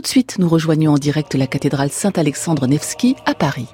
tout 0.00 0.04
de 0.04 0.08
suite, 0.08 0.36
nous 0.38 0.48
rejoignons 0.48 0.94
en 0.94 0.96
direct 0.96 1.34
la 1.34 1.46
cathédrale 1.46 1.90
Saint-Alexandre 1.90 2.66
Nevski 2.66 3.16
à 3.26 3.34
Paris. 3.34 3.66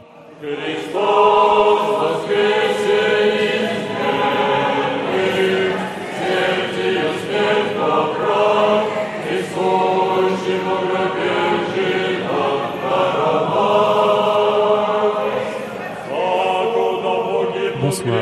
Bonsoir. 17.80 18.16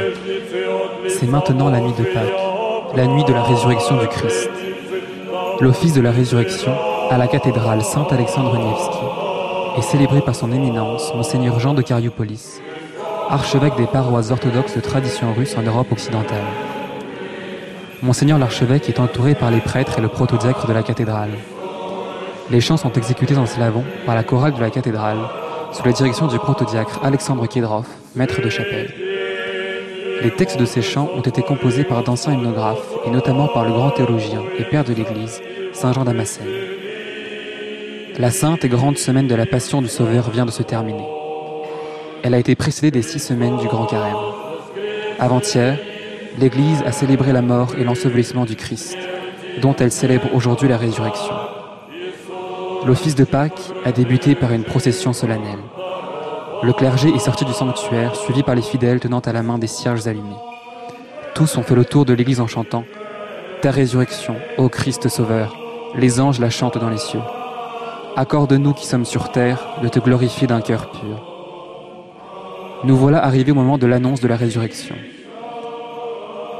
C'est 1.08 1.26
maintenant 1.26 1.70
la 1.70 1.80
nuit 1.80 1.94
de 1.98 2.04
Pâques, 2.04 2.26
la 2.96 3.06
nuit 3.06 3.24
de 3.24 3.32
la 3.32 3.44
résurrection 3.44 3.96
du 3.96 4.08
Christ. 4.08 4.50
L'office 5.60 5.94
de 5.94 6.02
la 6.02 6.10
résurrection 6.10 6.72
à 7.14 7.16
la 7.16 7.28
cathédrale 7.28 7.80
Saint-Alexandre 7.80 8.58
Nevski 8.58 9.78
est 9.78 9.82
célébré 9.82 10.20
par 10.20 10.34
son 10.34 10.50
éminence, 10.50 11.14
Monseigneur 11.14 11.60
Jean 11.60 11.72
de 11.72 11.80
Carioupolis, 11.80 12.60
archevêque 13.30 13.76
des 13.76 13.86
paroisses 13.86 14.32
orthodoxes 14.32 14.74
de 14.74 14.80
tradition 14.80 15.32
russe 15.32 15.54
en 15.56 15.62
Europe 15.62 15.92
occidentale. 15.92 16.42
Monseigneur 18.02 18.40
l'archevêque 18.40 18.88
est 18.88 18.98
entouré 18.98 19.36
par 19.36 19.52
les 19.52 19.60
prêtres 19.60 20.00
et 20.00 20.02
le 20.02 20.08
protodiacre 20.08 20.66
de 20.66 20.72
la 20.72 20.82
cathédrale. 20.82 21.30
Les 22.50 22.60
chants 22.60 22.76
sont 22.76 22.92
exécutés 22.94 23.36
en 23.36 23.46
slavon 23.46 23.84
par 24.06 24.16
la 24.16 24.24
chorale 24.24 24.54
de 24.54 24.60
la 24.60 24.70
cathédrale, 24.70 25.18
sous 25.70 25.84
la 25.84 25.92
direction 25.92 26.26
du 26.26 26.40
protodiacre 26.40 26.98
Alexandre 27.04 27.46
Kedrov, 27.46 27.86
maître 28.16 28.42
de 28.42 28.50
chapelle. 28.50 28.92
Les 30.20 30.32
textes 30.32 30.58
de 30.58 30.64
ces 30.64 30.82
chants 30.82 31.10
ont 31.16 31.20
été 31.22 31.42
composés 31.42 31.84
par 31.84 32.02
d'anciens 32.02 32.32
hymnographes, 32.32 32.88
et 33.06 33.10
notamment 33.10 33.46
par 33.46 33.64
le 33.64 33.70
grand 33.70 33.90
théologien 33.90 34.42
et 34.58 34.64
père 34.64 34.82
de 34.82 34.94
l'Église, 34.94 35.40
Saint 35.72 35.92
Jean 35.92 36.04
Damascène. 36.04 36.73
La 38.16 38.30
sainte 38.30 38.64
et 38.64 38.68
grande 38.68 38.96
semaine 38.96 39.26
de 39.26 39.34
la 39.34 39.44
Passion 39.44 39.82
du 39.82 39.88
Sauveur 39.88 40.30
vient 40.30 40.46
de 40.46 40.52
se 40.52 40.62
terminer. 40.62 41.04
Elle 42.22 42.34
a 42.34 42.38
été 42.38 42.54
précédée 42.54 42.92
des 42.92 43.02
six 43.02 43.18
semaines 43.18 43.56
du 43.56 43.66
Grand 43.66 43.86
Carême. 43.86 44.14
Avant-hier, 45.18 45.76
l'Église 46.38 46.84
a 46.86 46.92
célébré 46.92 47.32
la 47.32 47.42
mort 47.42 47.74
et 47.76 47.82
l'ensevelissement 47.82 48.44
du 48.44 48.54
Christ, 48.54 48.96
dont 49.60 49.74
elle 49.74 49.90
célèbre 49.90 50.32
aujourd'hui 50.32 50.68
la 50.68 50.76
résurrection. 50.76 51.34
L'office 52.86 53.16
de 53.16 53.24
Pâques 53.24 53.72
a 53.84 53.90
débuté 53.90 54.36
par 54.36 54.52
une 54.52 54.62
procession 54.62 55.12
solennelle. 55.12 55.64
Le 56.62 56.72
clergé 56.72 57.08
est 57.08 57.18
sorti 57.18 57.44
du 57.44 57.52
sanctuaire, 57.52 58.14
suivi 58.14 58.44
par 58.44 58.54
les 58.54 58.62
fidèles 58.62 59.00
tenant 59.00 59.20
à 59.20 59.32
la 59.32 59.42
main 59.42 59.58
des 59.58 59.66
cierges 59.66 60.06
allumés. 60.06 60.36
Tous 61.34 61.56
ont 61.56 61.64
fait 61.64 61.74
le 61.74 61.84
tour 61.84 62.04
de 62.04 62.12
l'église 62.12 62.40
en 62.40 62.46
chantant 62.46 62.84
Ta 63.60 63.72
résurrection, 63.72 64.36
ô 64.56 64.68
Christ 64.68 65.08
Sauveur, 65.08 65.56
les 65.96 66.20
anges 66.20 66.38
la 66.38 66.50
chantent 66.50 66.78
dans 66.78 66.90
les 66.90 66.98
cieux. 66.98 67.20
Accorde-nous 68.16 68.74
qui 68.74 68.86
sommes 68.86 69.04
sur 69.04 69.32
terre 69.32 69.66
de 69.82 69.88
te 69.88 69.98
glorifier 69.98 70.46
d'un 70.46 70.60
cœur 70.60 70.88
pur. 70.92 71.20
Nous 72.84 72.96
voilà 72.96 73.24
arrivés 73.24 73.50
au 73.50 73.56
moment 73.56 73.76
de 73.76 73.88
l'annonce 73.88 74.20
de 74.20 74.28
la 74.28 74.36
résurrection. 74.36 74.94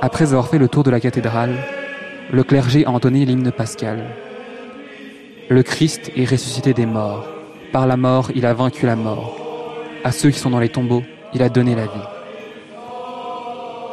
Après 0.03 0.25
avoir 0.25 0.49
fait 0.49 0.59
le 0.59 0.67
tour 0.67 0.83
de 0.83 0.91
la 0.91 0.99
cathédrale, 0.99 1.55
le 2.33 2.43
clergé 2.43 2.85
a 2.87 2.91
entonné 2.91 3.25
l'hymne 3.25 3.53
pascal. 3.53 4.05
Le 5.49 5.63
Christ 5.63 6.11
est 6.17 6.29
ressuscité 6.29 6.75
des 6.75 6.87
morts. 6.87 7.25
Par 7.71 7.87
la 7.87 7.97
mort, 7.97 8.33
il 8.35 8.47
a 8.47 8.55
vaincu 8.55 8.87
la 8.87 8.97
mort. 8.97 9.37
À 10.03 10.11
ceux 10.11 10.31
qui 10.31 10.41
sont 10.41 10.51
dans 10.51 10.59
les 10.59 10.71
tombeaux, 10.71 11.05
il 11.35 11.43
a 11.45 11.49
donné 11.49 11.77
la 11.77 11.85
vie. 11.85 12.09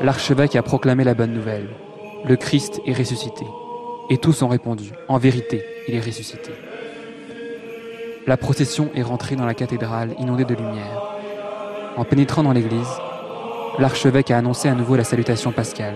L'archevêque 0.02 0.56
a 0.56 0.64
proclamé 0.64 1.04
la 1.04 1.14
bonne 1.14 1.34
nouvelle. 1.34 1.68
Le 2.26 2.38
Christ 2.38 2.82
est 2.88 2.98
ressuscité. 2.98 3.46
Et 4.10 4.18
tous 4.18 4.42
ont 4.42 4.48
répondu, 4.48 4.94
en 5.08 5.20
vérité, 5.20 5.64
il 5.88 5.94
est 5.94 6.00
ressuscité. 6.00 6.52
La 8.28 8.38
procession 8.38 8.92
est 8.94 9.02
rentrée 9.02 9.36
dans 9.36 9.48
la 9.48 9.56
cathédrale 9.56 10.14
inondée 10.20 10.46
de 10.46 10.54
lumière. 10.54 11.02
En 11.98 12.06
pénétrant 12.06 12.44
dans 12.44 12.52
l'église, 12.52 13.00
l'archevêque 13.80 14.30
a 14.30 14.38
annoncé 14.38 14.70
à 14.70 14.76
nouveau 14.76 14.96
la 14.96 15.04
salutation 15.04 15.52
pascale. 15.52 15.96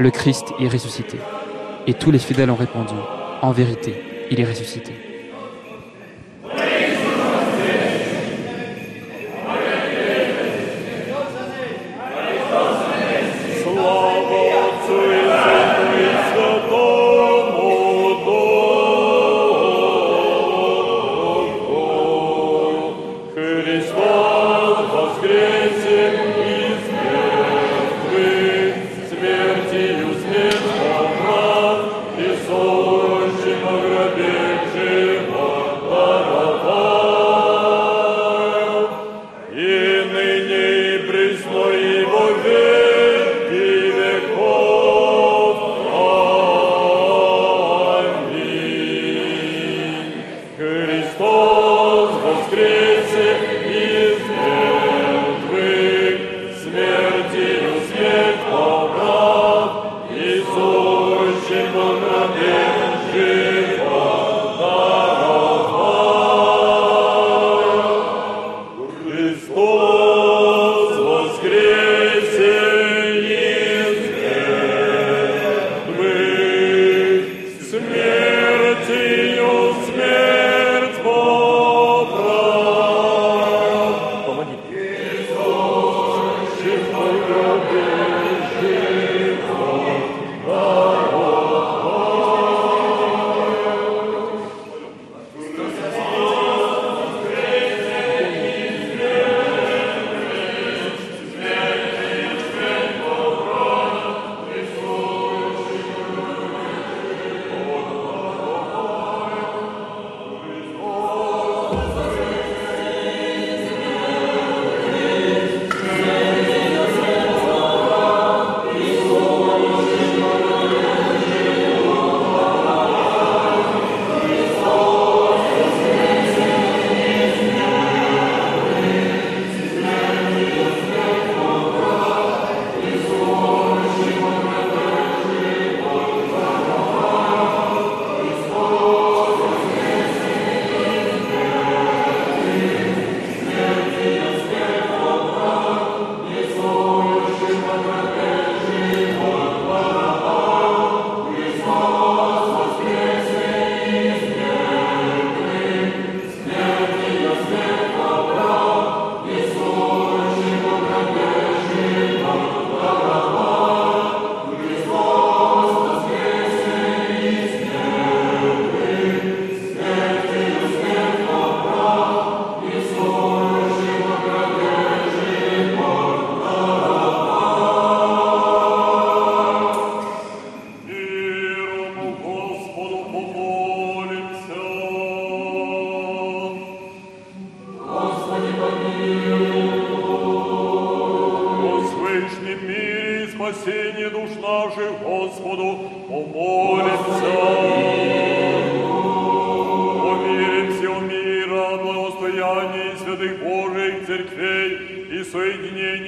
Le 0.00 0.10
Christ 0.10 0.52
est 0.58 0.68
ressuscité. 0.68 1.18
Et 1.86 1.94
tous 1.94 2.10
les 2.10 2.18
fidèles 2.18 2.50
ont 2.50 2.56
répondu, 2.56 2.94
en 3.42 3.52
vérité, 3.52 4.26
il 4.30 4.40
est 4.40 4.44
ressuscité. 4.44 5.13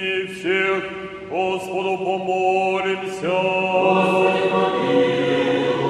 Соединении 0.06 0.26
всех, 0.26 0.84
Господу 1.30 1.98
помолимся. 1.98 3.28
Господи, 3.28 4.42
помилуй. 4.52 5.86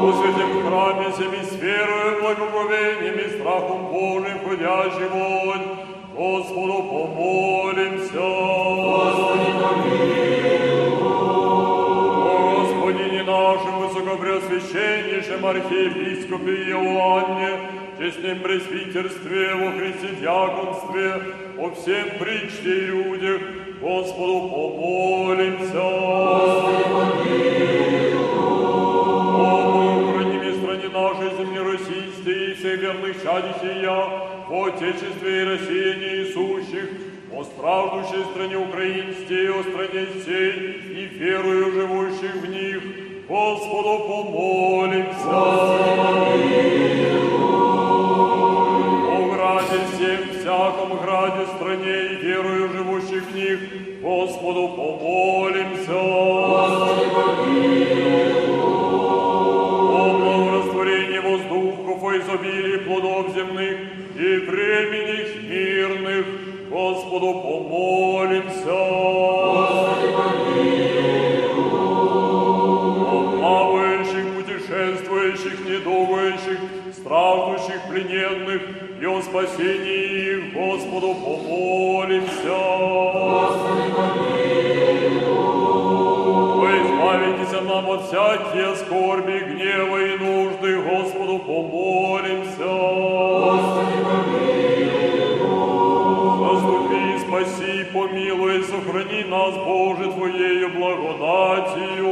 Во 0.00 0.12
святом 0.12 0.52
храме 0.66 1.06
всеми 1.10 1.42
с 1.44 1.52
верою, 1.60 2.10
благоговением 2.22 3.18
и 3.18 3.28
страхом 3.38 3.80
Божьим 3.86 4.38
входящий 4.38 5.08
вонь, 5.08 5.66
Господу 6.14 6.76
помолимся. 6.84 8.26
Господи, 8.86 9.50
помилуй. 9.62 10.32
Господине 12.60 13.22
нашем 13.24 13.74
высокопреосвященнейшем 13.80 15.44
архиепископе 15.44 16.54
Иоанне, 16.70 17.52
честном 17.98 18.38
пресвитерстве, 18.40 19.54
во 19.54 19.72
Христе 19.72 20.08
диаконстве, 20.20 21.08
о 21.62 21.70
всем 21.70 22.08
причте 22.18 22.70
и 22.76 22.86
людях, 22.86 23.40
Господу 23.80 24.50
помолимся. 24.50 25.80
Господи, 25.80 26.82
помилуй. 26.90 28.22
О, 29.34 30.12
храни 30.12 30.38
стране 30.58 30.88
нашей 30.88 31.30
земли 31.38 31.60
российской 31.60 32.50
и 32.50 32.54
всех 32.54 32.80
верных 32.80 33.22
чадей 33.22 33.54
сия, 33.60 33.90
о 34.50 34.64
Отечестве 34.66 35.30
и 35.40 35.44
России 35.44 35.90
несущих, 36.02 36.88
о 37.32 37.44
страждущей 37.44 38.24
стране 38.32 38.56
украинской, 38.56 39.48
о 39.50 39.62
стране 39.62 40.06
сей 40.24 40.54
и 41.00 41.06
верою 41.16 41.70
живущих 41.70 42.34
в 42.42 42.46
них, 42.50 42.82
Господу 43.28 43.92
помолимся. 44.08 45.30
Господи, 45.30 46.82
о 46.88 46.91
стране 51.72 52.06
и 52.06 52.16
верою 52.16 52.68
живущих 52.68 53.22
в 53.22 53.34
них, 53.34 53.58
Господу 54.02 54.68
помолимся. 54.68 55.92
Господи, 56.52 57.06
О 59.90 60.18
благорастворении 60.18 61.18
воздухов, 61.18 62.02
о 62.02 62.16
изобилии 62.18 62.76
плодов 62.78 63.34
земных 63.34 63.76
и 64.16 64.36
времени 64.46 65.18
мирных, 65.48 66.26
Господу 66.70 67.40
помолимся. 67.40 68.78
Господи, 69.54 70.10
О 73.00 73.36
плавающих, 73.38 74.24
путешествующих, 74.36 75.56
недугающих, 75.66 76.58
страждущих, 76.92 77.80
плененных 77.88 78.62
о 79.12 79.22
спасении 79.22 80.32
их, 80.32 80.52
Господу 80.54 81.14
помолимся. 81.14 82.58
Господи, 83.32 83.86
Вы 86.60 86.70
избавитесь 86.82 87.52
нам 87.68 87.90
от 87.90 88.02
всякие 88.06 88.74
скорби, 88.76 89.38
гнева 89.40 89.98
и 89.98 90.18
нужды, 90.18 90.80
Господу 90.80 91.38
помолимся. 91.40 92.72
Господи, 93.44 93.98
Заступи, 96.42 97.18
спаси, 97.18 97.84
помилуй, 97.92 98.62
сохрани 98.64 99.24
нас, 99.24 99.54
Боже, 99.56 100.10
Твоею 100.12 100.68
благодатью. 100.70 102.11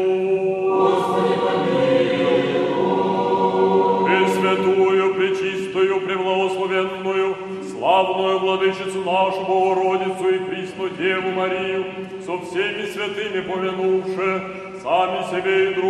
Всеми 12.41 12.87
святыми 12.87 13.41
помянувши, 13.41 14.43
сами 14.83 15.31
себе 15.31 15.71
и 15.71 15.75
друг 15.75 15.90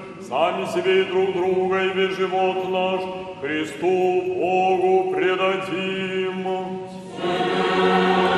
сами 0.31 0.65
себе 0.65 1.01
и 1.01 1.03
друг 1.03 1.33
друга, 1.33 1.83
и 1.83 1.89
весь 1.89 2.15
живот 2.15 2.69
наш 2.69 3.01
Христу 3.41 4.21
Богу 4.33 5.13
предадим. 5.13 6.47
Паки, 7.21 8.30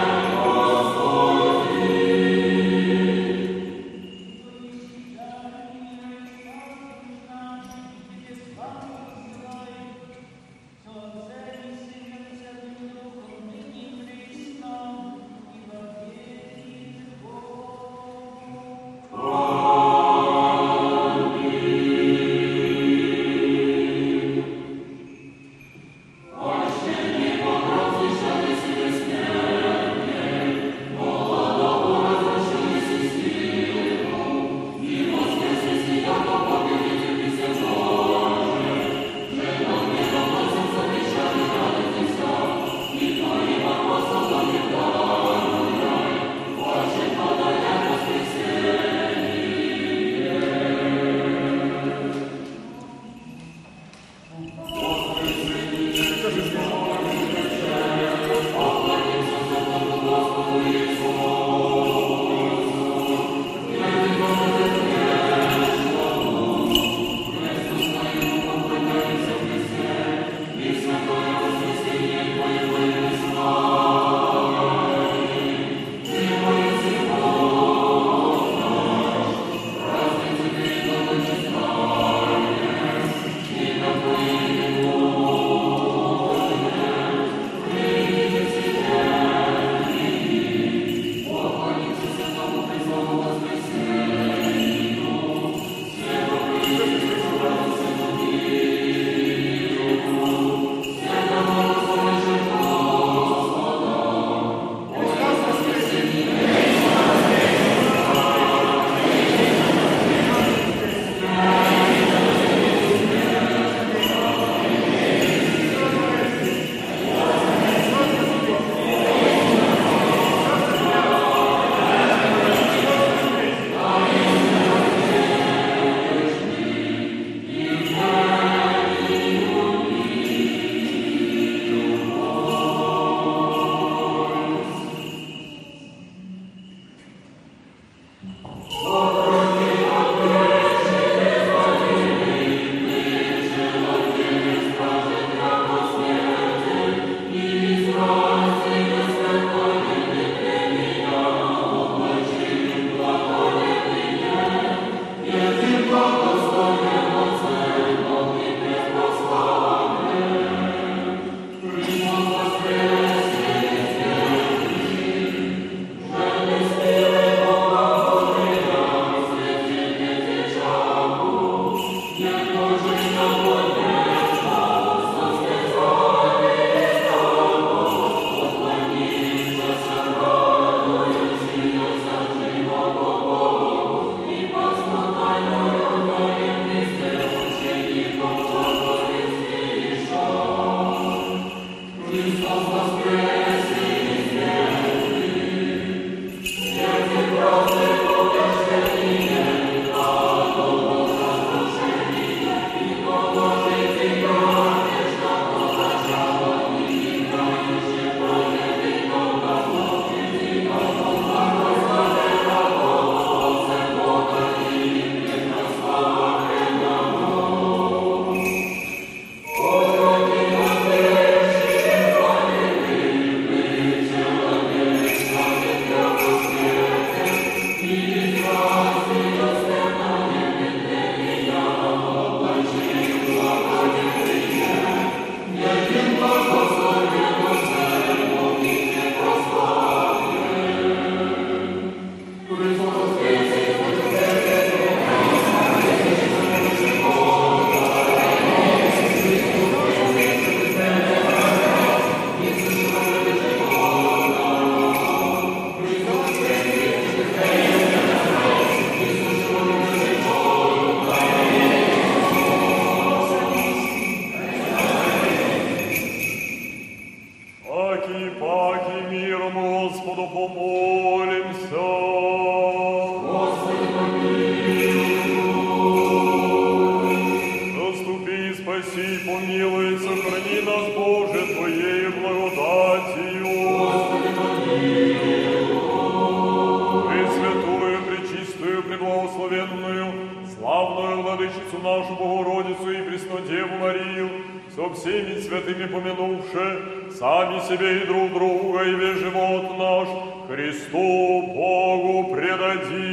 наш 300.04 300.10
Христу 300.48 301.42
Богу 301.56 302.36
предадим. 302.36 303.13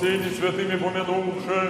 сыне 0.00 0.30
святыми 0.30 0.76
помянувши, 0.76 1.60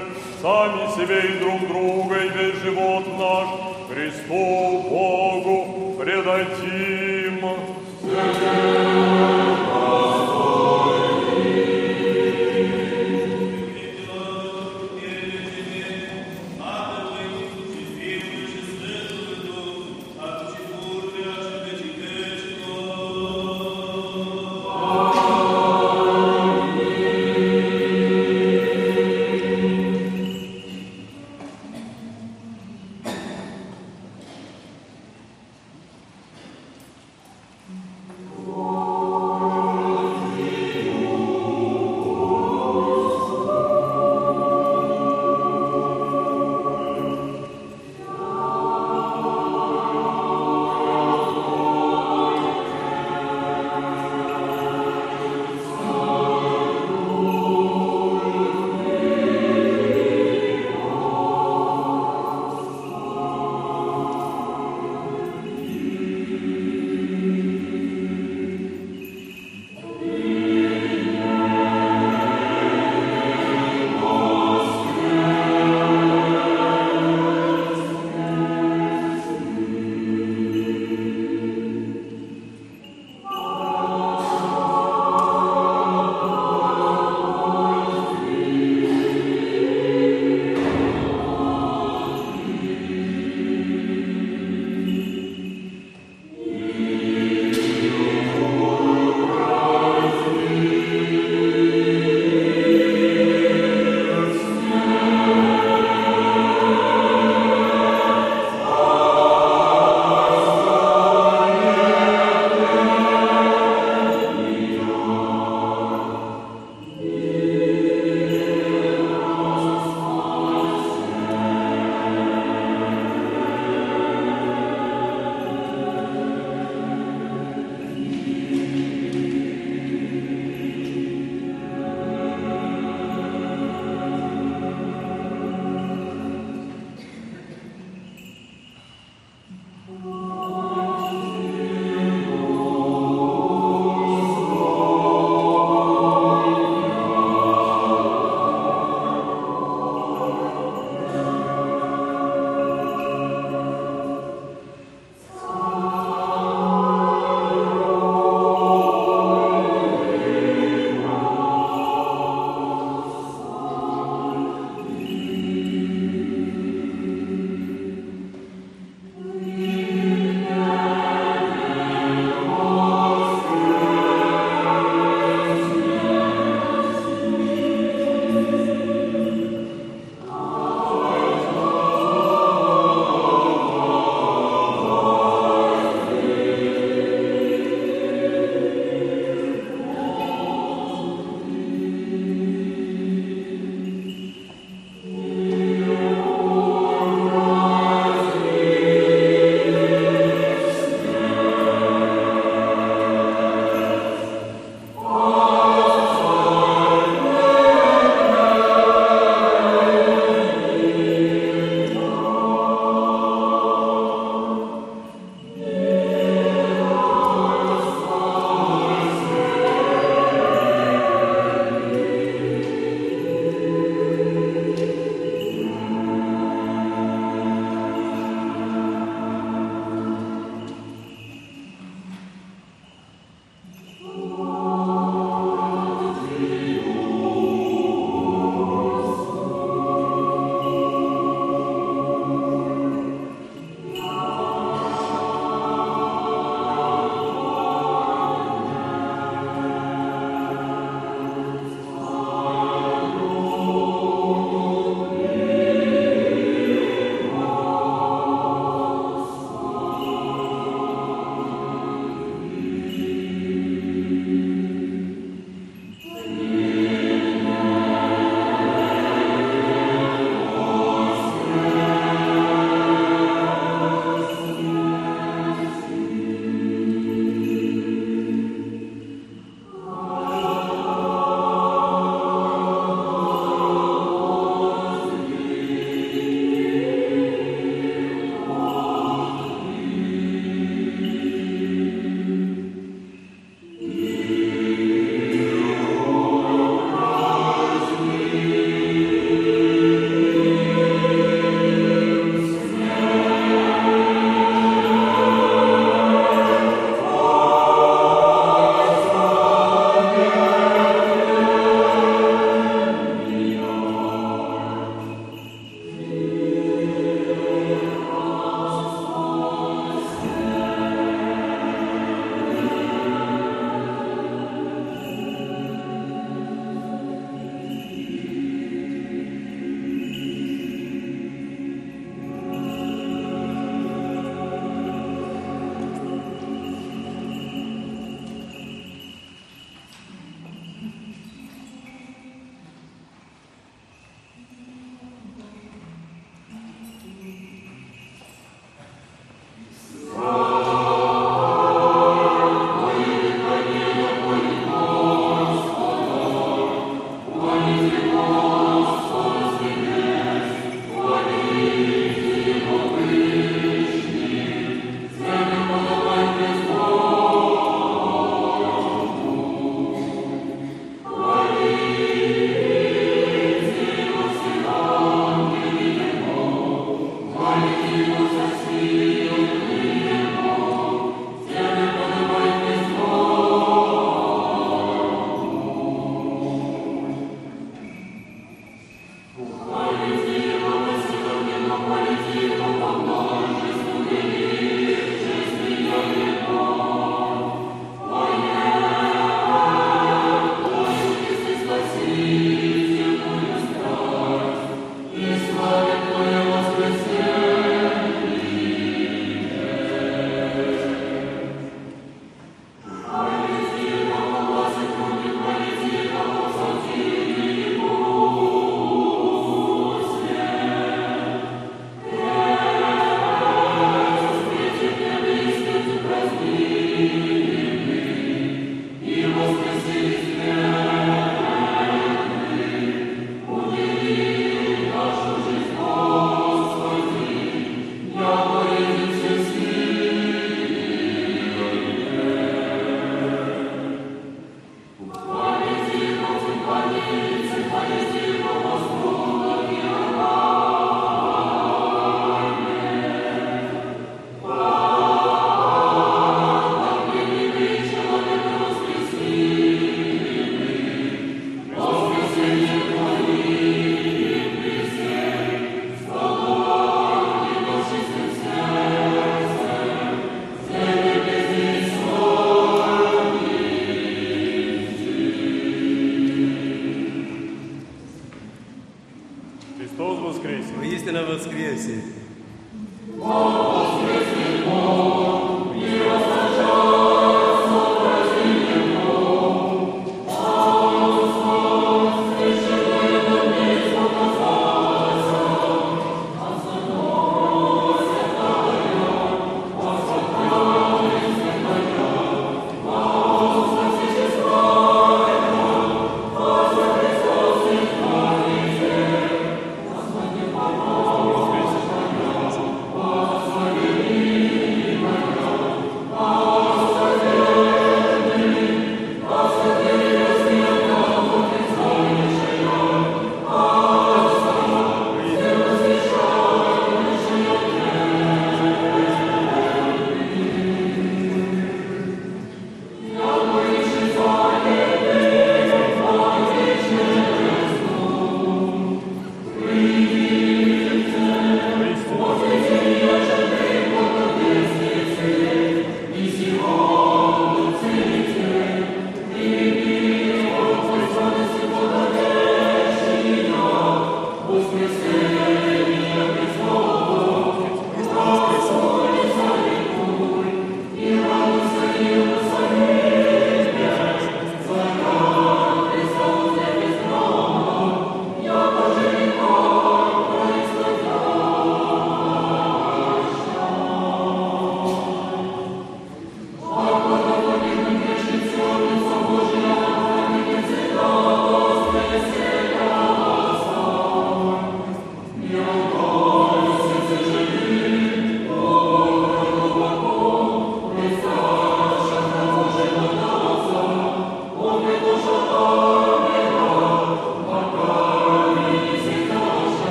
сами 0.41 0.83
себе 0.95 1.19
и 1.31 1.39
друг 1.41 1.67
друга, 1.67 2.17
и 2.25 2.29
весь 2.29 2.63
живот 2.63 3.05
наш 3.19 3.49
Христу 3.91 4.83
Богу 4.89 5.97
предайте. 5.99 6.80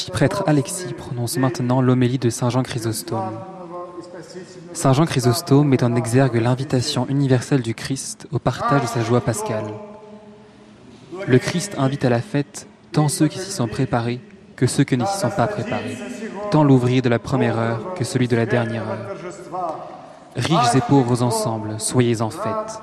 L'archiprêtre 0.00 0.44
Alexis 0.46 0.94
prononce 0.94 1.36
maintenant 1.36 1.82
l'homélie 1.82 2.16
de 2.16 2.30
Saint 2.30 2.48
Jean 2.48 2.62
Chrysostome. 2.62 3.34
Saint 4.72 4.94
Jean 4.94 5.04
Chrysostome 5.04 5.68
met 5.68 5.84
en 5.84 5.94
exergue 5.94 6.36
l'invitation 6.36 7.06
universelle 7.10 7.60
du 7.60 7.74
Christ 7.74 8.26
au 8.32 8.38
partage 8.38 8.80
de 8.80 8.86
sa 8.86 9.02
joie 9.02 9.20
pascale. 9.20 9.66
Le 11.26 11.38
Christ 11.38 11.74
invite 11.76 12.06
à 12.06 12.08
la 12.08 12.22
fête 12.22 12.66
tant 12.92 13.08
ceux 13.08 13.28
qui 13.28 13.38
s'y 13.38 13.52
sont 13.52 13.68
préparés 13.68 14.20
que 14.56 14.66
ceux 14.66 14.84
qui 14.84 14.96
ne 14.96 15.04
s'y 15.04 15.18
sont 15.18 15.28
pas 15.28 15.46
préparés, 15.46 15.98
tant 16.50 16.64
l'ouvrier 16.64 17.02
de 17.02 17.10
la 17.10 17.18
première 17.18 17.58
heure 17.58 17.92
que 17.92 18.04
celui 18.04 18.26
de 18.26 18.36
la 18.36 18.46
dernière 18.46 18.88
heure. 18.88 19.16
Riches 20.34 20.76
et 20.76 20.80
pauvres 20.80 21.22
ensemble, 21.22 21.78
soyez 21.78 22.22
en 22.22 22.30
fête. 22.30 22.80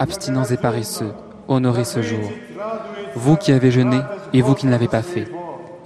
Abstinents 0.00 0.46
et 0.46 0.56
paresseux, 0.56 1.12
honorez 1.46 1.84
ce 1.84 2.02
jour. 2.02 2.32
Vous 3.14 3.36
qui 3.36 3.52
avez 3.52 3.70
jeûné 3.70 4.00
et 4.32 4.42
vous 4.42 4.56
qui 4.56 4.66
ne 4.66 4.72
l'avez 4.72 4.88
pas 4.88 5.02
fait, 5.02 5.28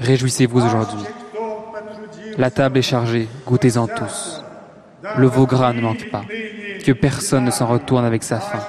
réjouissez-vous 0.02 0.60
aujourd'hui. 0.60 1.04
La 2.38 2.50
table 2.50 2.78
est 2.78 2.82
chargée, 2.82 3.28
goûtez-en 3.46 3.86
tous. 3.86 4.42
Le 5.16 5.26
veau 5.26 5.46
gras 5.46 5.72
ne 5.72 5.80
manque 5.80 6.10
pas. 6.10 6.22
Que 6.84 6.92
personne 6.92 7.44
ne 7.44 7.50
s'en 7.50 7.66
retourne 7.66 8.04
avec 8.04 8.22
sa 8.22 8.40
faim. 8.40 8.60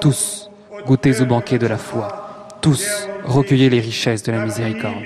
Tous, 0.00 0.50
goûtez 0.86 1.20
au 1.20 1.26
banquet 1.26 1.58
de 1.58 1.66
la 1.66 1.78
foi. 1.78 2.48
Tous, 2.60 3.08
recueillez 3.24 3.70
les 3.70 3.80
richesses 3.80 4.22
de 4.22 4.32
la 4.32 4.44
miséricorde. 4.44 5.04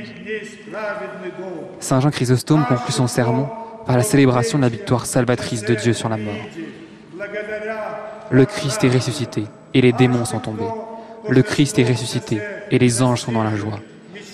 Saint 1.79 2.01
Jean 2.01 2.11
Chrysostome 2.11 2.65
conclut 2.67 2.93
son 2.93 3.07
sermon 3.07 3.49
par 3.87 3.97
la 3.97 4.03
célébration 4.03 4.59
de 4.59 4.63
la 4.63 4.69
victoire 4.69 5.07
salvatrice 5.07 5.63
de 5.65 5.75
Dieu 5.75 5.93
sur 5.93 6.09
la 6.09 6.17
mort. 6.17 6.35
Le 8.31 8.45
Christ 8.45 8.85
est 8.85 8.89
ressuscité 8.89 9.45
et 9.75 9.81
les 9.81 9.93
démons 9.93 10.25
sont 10.25 10.39
tombés. 10.39 10.63
Le 11.29 11.43
Christ 11.43 11.79
est 11.79 11.85
ressuscité 11.85 12.41
et 12.71 12.79
les 12.79 13.03
anges 13.03 13.23
sont 13.23 13.33
dans 13.33 13.45
la 13.45 13.57
joie. 13.57 13.81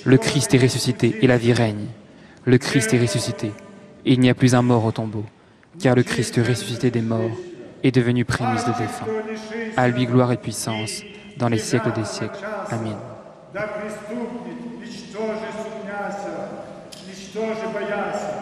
Le 0.05 0.17
Christ 0.17 0.53
est 0.53 0.57
ressuscité 0.57 1.17
et 1.21 1.27
la 1.27 1.37
vie 1.37 1.53
règne. 1.53 1.87
Le 2.45 2.57
Christ 2.57 2.93
est 2.93 2.99
ressuscité 2.99 3.51
et 4.05 4.13
il 4.13 4.19
n'y 4.19 4.29
a 4.29 4.33
plus 4.33 4.55
un 4.55 4.61
mort 4.61 4.85
au 4.85 4.91
tombeau, 4.91 5.25
car 5.79 5.95
le 5.95 6.03
Christ 6.03 6.37
ressuscité 6.37 6.89
des 6.89 7.01
morts 7.01 7.37
est 7.83 7.91
devenu 7.91 8.25
prémisse 8.25 8.65
de 8.65 8.71
défunts. 8.71 9.07
À 9.77 9.87
lui 9.87 10.05
gloire 10.05 10.31
et 10.31 10.37
puissance 10.37 11.03
dans 11.37 11.49
les 11.49 11.57
siècles 11.57 11.93
des 11.93 12.05
siècles. 12.05 12.39
Amen. 12.69 12.97
Да 13.53 13.67
преступник, 13.67 14.79
ничтоже 14.79 15.47
сумняся, 15.59 16.47
ничтоже 17.05 17.67
бояся, 17.73 18.33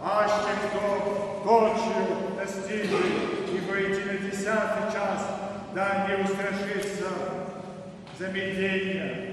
аще 0.00 0.54
кто 0.62 1.42
точью 1.44 2.36
достигли 2.36 3.02
и 3.50 3.60
войти 3.68 4.04
на 4.04 4.30
десятый 4.30 4.92
час, 4.92 5.20
да 5.74 6.06
не 6.06 6.22
устрашится 6.22 7.08
замедления. 8.20 9.25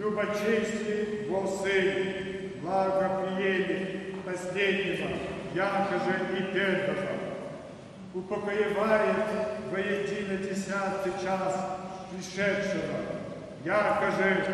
Любочестие 0.00 1.28
во 1.28 1.46
сын, 1.46 2.52
благо 2.62 3.20
приели 3.20 4.14
последнего, 4.24 5.10
яко 5.54 5.98
же 5.98 6.38
и 6.38 6.54
первого. 6.54 7.18
Упокоевает 8.14 9.16
воедино 9.70 10.38
десятый 10.38 11.12
час 11.22 11.54
пришедшего, 12.10 12.96
яко 13.62 14.10
же 14.12 14.46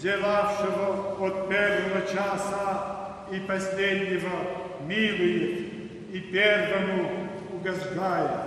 делавшего 0.00 1.18
от 1.20 1.50
первого 1.50 2.06
часа 2.10 3.26
и 3.30 3.40
последнего 3.40 4.30
милует, 4.86 5.68
и 6.14 6.18
первому 6.32 7.28
угождает, 7.52 8.40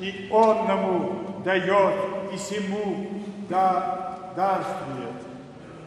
и 0.00 0.28
онному 0.32 1.42
дает, 1.44 2.32
и 2.34 2.36
сему 2.36 3.22
да 3.48 4.32
дарствует. 4.34 5.09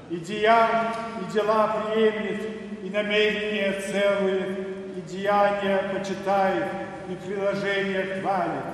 И 0.10 0.18
деяния, 0.18 0.94
и 1.22 1.34
дела 1.34 1.86
приемлет, 1.92 2.42
и 2.84 2.90
намерения 2.90 3.74
целует, 3.80 4.60
и 4.98 5.02
деяния 5.10 5.78
почитает, 5.94 6.66
и 7.10 7.16
приложения 7.16 8.20
хвалит. 8.20 8.66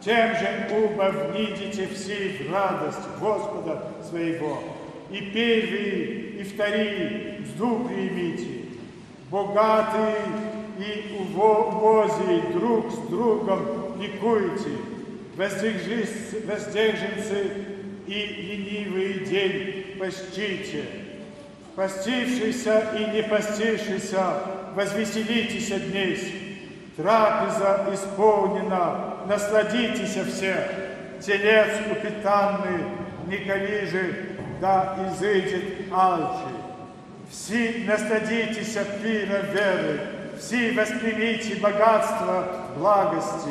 Тем 0.00 0.36
же 0.36 0.68
уба 0.70 1.08
внидите 1.08 1.86
все 1.86 2.36
в 2.38 2.52
радость 2.52 3.08
Господа 3.18 3.88
своего. 4.08 4.62
И 5.10 5.20
первые, 5.32 6.40
и 6.40 6.42
вторые 6.42 7.40
взду 7.40 7.88
примите. 7.88 8.64
Богатые 9.30 10.16
и 10.78 11.16
увозие 11.18 12.42
друг 12.52 12.92
с 12.92 12.98
другом 13.08 14.00
ликуйте. 14.00 14.70
Воздержанцы 15.36 17.50
и 18.06 18.26
ленивый 18.26 19.24
день 19.24 19.96
почтите. 19.98 20.84
Постившийся 21.74 22.92
и 22.96 23.16
не 23.16 23.22
постившийся, 23.22 24.22
возвеселитесь 24.74 25.68
днесь. 25.90 26.32
Трапеза 26.96 27.86
исполнена, 27.92 29.16
насладитесь 29.26 30.16
все. 30.32 30.68
Телец 31.20 31.80
упитанный, 31.90 32.84
не 33.26 33.38
кали 33.38 33.86
же, 33.86 34.36
да 34.60 34.96
изыдет 35.08 35.92
алчи. 35.92 36.54
Все 37.28 37.84
насладитесь 37.86 38.76
пира 39.02 39.40
веры, 39.52 40.00
все 40.38 40.72
воспримите 40.72 41.56
богатство 41.56 42.66
благости. 42.76 43.50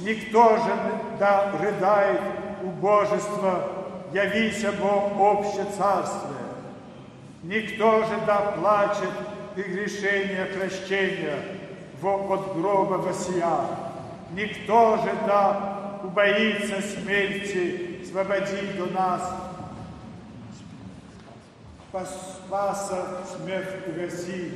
Никто 0.00 0.56
же 0.56 0.72
да 1.18 1.52
рыдает 1.60 2.20
убожество, 2.62 3.75
явися 4.16 4.72
Бог 4.72 5.20
обще 5.20 5.64
царствие. 5.76 6.46
Никто 7.42 8.00
же 8.04 8.16
да 8.26 8.38
плачет 8.52 9.12
и 9.56 9.62
грешения 9.62 10.46
прощения 10.46 11.38
во 12.00 12.14
от 12.34 12.56
гроба 12.56 12.96
восия. 12.96 13.60
Никто 14.34 14.96
же 14.96 15.12
да 15.26 16.00
убоится 16.02 16.80
смерти, 16.82 18.00
свободи 18.10 18.66
до 18.78 18.86
нас. 18.86 19.22
Спас- 21.88 22.32
Спаса 22.46 23.04
смерть 23.36 23.88
угаси, 23.88 24.52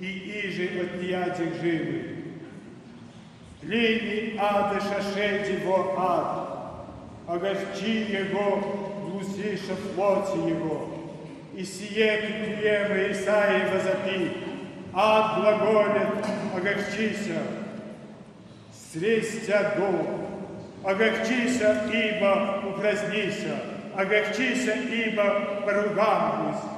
и 0.00 0.40
иже 0.44 0.80
от 0.80 1.02
неядек 1.02 1.54
живы. 1.60 2.12
Тлени 3.60 4.36
ада 4.38 4.80
шашети 4.80 5.64
во 5.66 5.94
ад, 5.98 6.48
огорчи 7.28 8.04
его, 8.04 8.75
глусиша 9.16 9.74
плоти 9.94 10.50
его. 10.50 10.88
И 11.56 11.64
сие 11.64 12.18
приема 12.18 13.10
Исаия 13.10 13.70
возопи, 13.72 14.30
ад 14.92 15.40
глаголет, 15.40 16.26
огорчися, 16.54 17.40
срестя 18.92 19.72
дух, 19.76 20.06
огорчися, 20.82 21.82
ибо 21.92 22.62
упразднися, 22.68 23.58
огорчися, 23.94 24.76
ибо 24.92 25.22
поруган 25.64 26.46
бысть, 26.46 26.68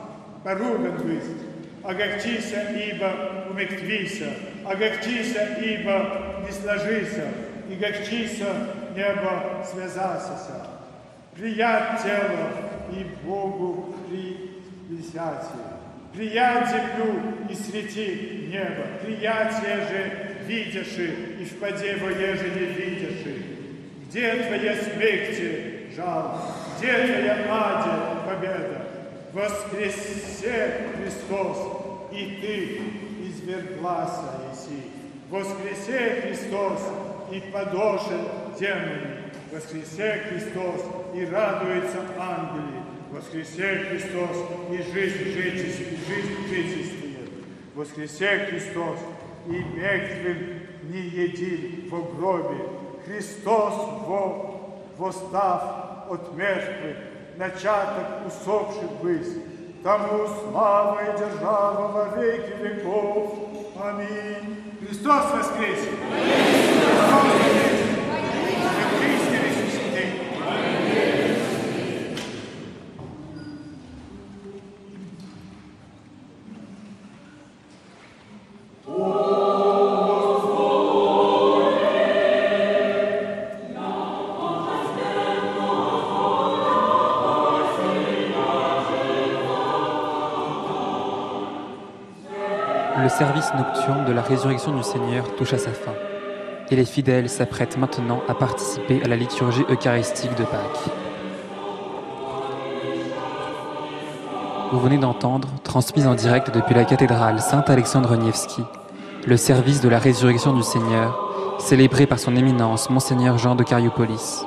поруган 0.45 1.49
огорчися, 1.82 2.70
ибо 2.70 3.11
умертвися, 3.51 4.26
огорчися, 4.64 5.57
ибо 5.61 6.07
не 6.47 6.53
сложися, 6.53 7.30
и 7.70 7.74
горчися, 7.84 8.55
небо 8.97 9.30
связасися. 9.64 10.77
Прият 11.39 12.03
тело 12.03 12.51
и 12.91 13.05
Богу 13.24 13.95
присяти. 14.89 15.55
Прият 16.12 16.68
землю 16.68 17.22
и 17.49 17.55
свети 17.55 18.49
небо. 18.51 18.86
Приятие 19.05 19.76
же 19.86 20.36
видяши 20.47 21.36
и 21.41 21.45
впаде 21.45 21.97
во 21.97 22.11
еже 22.11 22.51
не 22.51 22.66
видяши. 22.66 23.43
Где 24.09 24.32
твоя 24.34 24.74
смерти, 24.82 25.93
жал? 25.95 26.41
Где 26.78 27.07
твоя 27.07 27.47
аде, 27.49 28.26
победа? 28.26 28.86
Воскресе 29.32 30.89
Христос, 30.97 32.09
и 32.11 32.39
ты 32.41 33.28
изверглася 33.28 34.41
еси. 34.51 34.82
Воскресе 35.30 36.22
Христос, 36.22 36.80
и 37.30 37.41
подошел 37.53 38.55
демоны. 38.59 39.17
Воскресе 39.51 40.24
Христос, 40.28 40.84
и 41.14 41.24
радуется 41.24 42.01
ангели. 42.18 42.82
Воскресе 43.11 43.86
Христос, 43.88 44.36
и 44.70 44.76
жизнь 44.92 45.24
житействует, 45.24 45.92
и 45.92 46.07
жизнь 46.07 46.49
житействует. 46.49 47.30
Воскресе 47.74 48.46
Христос, 48.51 48.99
и 49.46 49.53
мертвым 49.53 50.61
не 50.82 51.01
един 51.01 51.88
во 51.88 52.03
гробе. 52.03 52.59
Христос 53.07 53.74
во, 54.07 54.84
восстав 54.99 56.11
от 56.11 56.34
мертвых, 56.36 56.96
начаток 57.36 58.26
усопших 58.26 58.90
быть. 59.03 59.82
Тому 59.82 60.26
слава 60.26 61.01
и 61.01 61.18
держава 61.18 61.88
во 61.88 62.20
веки 62.20 62.53
веков. 62.62 63.34
Аминь. 63.80 64.74
Христос 64.80 65.24
воскресе! 65.32 65.90
Христос! 66.11 67.67
Service 93.18 93.52
nocturne 93.52 94.04
de 94.04 94.12
la 94.12 94.22
résurrection 94.22 94.72
du 94.76 94.84
Seigneur 94.84 95.34
touche 95.34 95.52
à 95.52 95.58
sa 95.58 95.72
fin, 95.72 95.94
et 96.70 96.76
les 96.76 96.84
fidèles 96.84 97.28
s'apprêtent 97.28 97.76
maintenant 97.76 98.22
à 98.28 98.34
participer 98.34 99.02
à 99.02 99.08
la 99.08 99.16
liturgie 99.16 99.64
eucharistique 99.68 100.36
de 100.36 100.44
Pâques. 100.44 100.84
Vous 104.70 104.78
venez 104.78 104.98
d'entendre, 104.98 105.48
transmise 105.64 106.06
en 106.06 106.14
direct 106.14 106.54
depuis 106.54 106.76
la 106.76 106.84
cathédrale 106.84 107.40
Saint-Alexandre 107.40 108.14
Nievski, 108.14 108.62
le 109.26 109.36
service 109.36 109.80
de 109.80 109.88
la 109.88 109.98
résurrection 109.98 110.52
du 110.52 110.62
Seigneur, 110.62 111.18
célébré 111.58 112.06
par 112.06 112.20
son 112.20 112.36
éminence 112.36 112.88
Monseigneur 112.88 113.36
Jean 113.36 113.56
de 113.56 113.64
Carioupolis, 113.64 114.44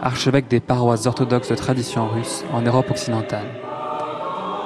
archevêque 0.00 0.48
des 0.48 0.60
paroisses 0.60 1.04
orthodoxes 1.04 1.50
de 1.50 1.54
tradition 1.54 2.08
russe 2.08 2.46
en 2.54 2.62
Europe 2.62 2.90
occidentale. 2.90 3.60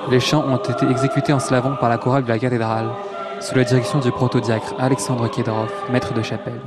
Les 0.08 0.20
chants 0.20 0.44
ont 0.46 0.56
été 0.56 0.86
exécutés 0.88 1.32
en 1.32 1.40
slavon 1.40 1.74
par 1.80 1.88
la 1.88 1.98
chorale 1.98 2.22
de 2.22 2.28
la 2.28 2.38
cathédrale, 2.38 2.90
sous 3.40 3.54
la 3.54 3.64
direction 3.64 3.98
du 3.98 4.10
protodiacre 4.10 4.74
Alexandre 4.78 5.28
Kedorov, 5.28 5.72
maître 5.90 6.12
de 6.12 6.22
chapelle. 6.22 6.60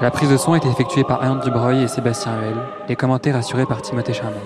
La 0.00 0.10
prise 0.10 0.30
de 0.30 0.36
son 0.36 0.54
est 0.54 0.66
effectuée 0.66 1.04
par 1.04 1.22
Anne 1.22 1.40
Dubreuil 1.40 1.82
et 1.82 1.88
Sébastien 1.88 2.32
Huel, 2.40 2.56
les 2.88 2.96
commentaires 2.96 3.36
assurés 3.36 3.66
par 3.66 3.82
Timothée 3.82 4.14
Charmel. 4.14 4.40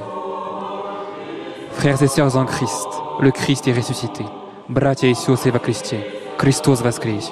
Frères 1.73 2.03
et 2.03 2.09
sœurs 2.09 2.37
en 2.37 2.45
Christ, 2.45 2.89
le 3.21 3.31
Christ 3.31 3.69
est 3.69 3.73
ressuscité. 3.73 4.25
Bratia 4.69 5.09
et 5.09 5.15
Christie, 5.63 5.97
Christos 6.37 6.83
Vascrise. 6.83 7.31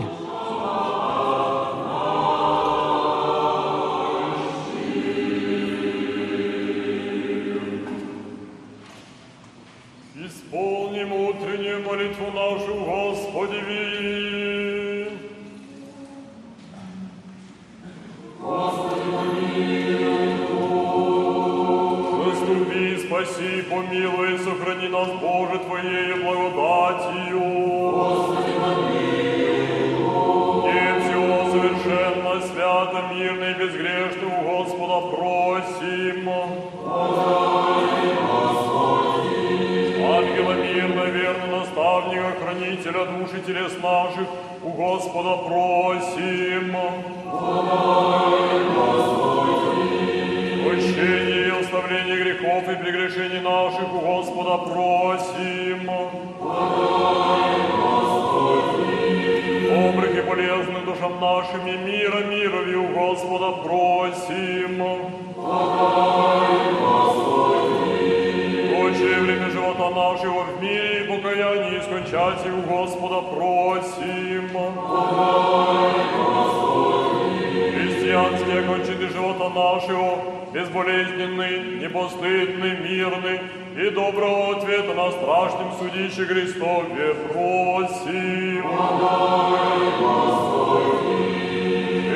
Грехов 52.25 52.67
и 52.71 52.77
прегрешений 52.77 53.41
наших 53.41 53.93
у 53.93 54.01
Господа 54.01 54.57
просим. 54.57 55.91
Добрых 59.69 60.17
и 60.17 60.23
полезных 60.23 60.87
душам 60.87 61.21
нашим 61.21 61.67
и 61.67 61.77
мира 61.77 62.25
мирови 62.25 62.77
у 62.77 62.87
Господа 62.95 63.51
просим. 63.63 64.83
Прочее 68.71 69.21
время 69.21 69.51
живота 69.51 69.91
нашего 69.91 70.45
в 70.45 70.63
мире 70.63 71.05
и 71.05 71.09
покаянии 71.09 71.81
скончать 71.81 72.47
и 72.47 72.51
у 72.51 72.63
Господа 72.63 73.21
просим. 73.21 74.49
Христианские 77.75 78.61
окончины 78.61 79.11
живота 79.11 79.51
нашего, 79.51 80.34
безболезненный, 80.55 81.81
непостыдный, 81.83 82.77
мирный 82.79 83.41
и 83.77 83.91
доброго 83.91 84.57
ответа 84.57 84.95
на 84.95 85.11
страшном 85.11 85.73
судище 85.81 86.27
Христове 86.27 87.15
просим. 87.29 88.65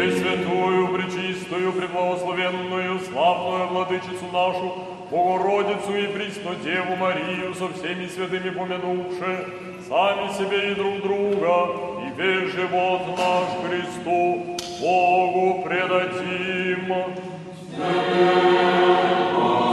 И 0.01 0.11
святую, 0.13 0.89
пречистую, 0.89 1.73
преблагословенную, 1.73 3.01
славную 3.01 3.67
владычицу 3.67 4.27
нашу, 4.33 4.73
Богородицу 5.11 5.97
и 5.97 6.07
Пресну 6.07 6.55
Деву 6.63 6.95
Марию 6.95 7.53
со 7.55 7.69
всеми 7.71 8.07
святыми 8.07 8.51
помянувши, 8.51 9.47
сами 9.89 10.33
себе 10.33 10.73
и 10.73 10.75
друг 10.77 11.01
друга, 11.01 11.71
и 12.05 12.21
весь 12.21 12.53
живот 12.53 13.01
наш 13.17 13.49
Христу 13.65 14.57
Богу 14.81 15.65
предадим. 15.65 17.38
Amen. 17.81 19.68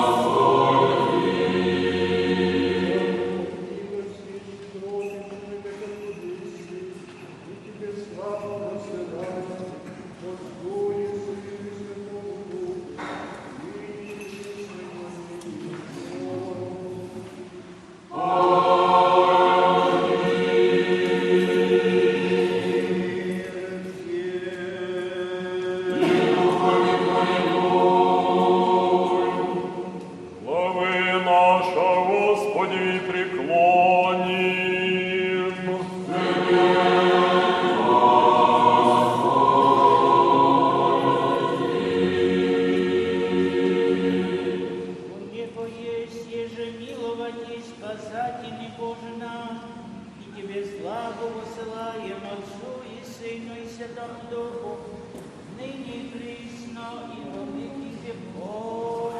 Ежемиловать 47.85 47.93
и 47.93 47.97
сказать 47.97 48.43
и 48.43 48.51
не 48.51 48.69
Боже 48.77 49.15
наш, 49.19 49.59
и 50.19 50.41
Тебе 50.41 50.65
славу 50.65 51.27
высылаем 51.35 52.17
Отцу 52.31 52.71
и 52.85 53.03
Сыну 53.05 53.53
и 53.55 53.67
Святому 53.67 54.21
Духу, 54.29 54.77
ныне 55.57 55.93
и 55.95 56.09
присно 56.09 56.85
и 57.13 57.19
во 57.29 57.43
веки 57.55 57.89
веков. 58.03 59.13